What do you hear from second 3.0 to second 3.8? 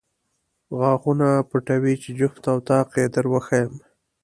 در وښایم.